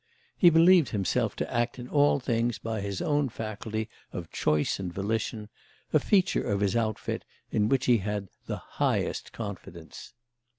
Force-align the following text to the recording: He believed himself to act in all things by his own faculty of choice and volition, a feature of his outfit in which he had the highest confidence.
He 0.35 0.49
believed 0.49 0.89
himself 0.89 1.35
to 1.35 1.53
act 1.53 1.77
in 1.77 1.87
all 1.87 2.19
things 2.19 2.57
by 2.57 2.81
his 2.81 3.03
own 3.03 3.29
faculty 3.29 3.87
of 4.11 4.31
choice 4.31 4.79
and 4.79 4.91
volition, 4.91 5.47
a 5.93 5.99
feature 5.99 6.41
of 6.43 6.61
his 6.61 6.75
outfit 6.75 7.23
in 7.51 7.69
which 7.69 7.85
he 7.85 7.99
had 7.99 8.29
the 8.47 8.57
highest 8.57 9.31
confidence. 9.31 10.13